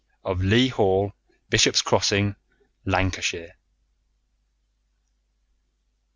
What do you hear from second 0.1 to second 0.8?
of Leigh